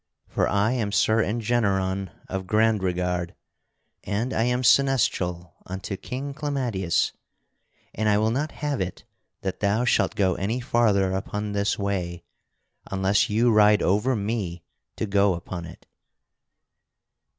For 0.27 0.49
I 0.49 0.71
am 0.71 0.91
Sir 0.91 1.21
Engeneron 1.23 2.09
of 2.27 2.47
Grandregarde, 2.47 3.35
and 4.03 4.33
I 4.33 4.45
am 4.45 4.63
Seneschal 4.63 5.53
unto 5.67 5.95
King 5.95 6.33
Clamadius, 6.33 7.11
and 7.93 8.09
I 8.09 8.17
will 8.17 8.31
not 8.31 8.51
have 8.51 8.81
it 8.81 9.03
that 9.41 9.59
thou 9.59 9.85
shalt 9.85 10.15
go 10.15 10.33
any 10.33 10.59
farther 10.59 11.11
upon 11.11 11.51
this 11.51 11.77
way 11.77 12.23
unless 12.89 13.29
you 13.29 13.51
ride 13.51 13.83
over 13.83 14.15
me 14.15 14.63
to 14.95 15.05
go 15.05 15.35
upon 15.35 15.65
it." 15.65 15.85